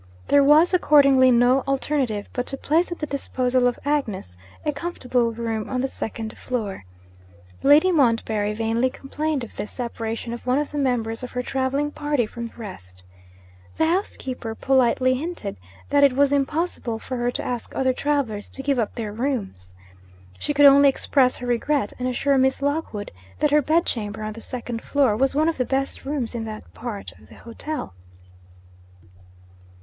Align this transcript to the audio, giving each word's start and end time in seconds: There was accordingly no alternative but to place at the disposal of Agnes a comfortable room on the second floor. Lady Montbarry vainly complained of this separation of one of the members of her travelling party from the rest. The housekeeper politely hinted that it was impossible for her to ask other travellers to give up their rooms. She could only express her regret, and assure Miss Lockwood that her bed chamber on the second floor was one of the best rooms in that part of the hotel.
There 0.29 0.43
was 0.43 0.73
accordingly 0.73 1.29
no 1.29 1.61
alternative 1.67 2.27
but 2.33 2.47
to 2.47 2.57
place 2.57 2.91
at 2.91 2.97
the 2.97 3.05
disposal 3.05 3.67
of 3.67 3.77
Agnes 3.85 4.35
a 4.65 4.71
comfortable 4.73 5.31
room 5.31 5.69
on 5.69 5.81
the 5.81 5.87
second 5.87 6.35
floor. 6.39 6.85
Lady 7.61 7.91
Montbarry 7.91 8.55
vainly 8.55 8.89
complained 8.89 9.43
of 9.43 9.55
this 9.55 9.71
separation 9.71 10.33
of 10.33 10.47
one 10.47 10.57
of 10.57 10.71
the 10.71 10.79
members 10.79 11.21
of 11.21 11.29
her 11.33 11.43
travelling 11.43 11.91
party 11.91 12.25
from 12.25 12.47
the 12.47 12.55
rest. 12.55 13.03
The 13.77 13.85
housekeeper 13.85 14.55
politely 14.55 15.13
hinted 15.13 15.55
that 15.89 16.03
it 16.03 16.13
was 16.13 16.31
impossible 16.31 16.97
for 16.97 17.17
her 17.17 17.29
to 17.29 17.43
ask 17.45 17.75
other 17.75 17.93
travellers 17.93 18.49
to 18.49 18.63
give 18.63 18.79
up 18.79 18.95
their 18.95 19.13
rooms. 19.13 19.71
She 20.39 20.51
could 20.51 20.65
only 20.65 20.89
express 20.89 21.37
her 21.37 21.45
regret, 21.45 21.93
and 21.99 22.07
assure 22.09 22.39
Miss 22.39 22.63
Lockwood 22.63 23.11
that 23.37 23.51
her 23.51 23.61
bed 23.61 23.85
chamber 23.85 24.23
on 24.23 24.33
the 24.33 24.41
second 24.41 24.81
floor 24.81 25.15
was 25.15 25.35
one 25.35 25.47
of 25.47 25.57
the 25.57 25.63
best 25.63 26.05
rooms 26.05 26.33
in 26.33 26.43
that 26.45 26.73
part 26.73 27.11
of 27.21 27.29
the 27.29 27.35
hotel. 27.35 27.93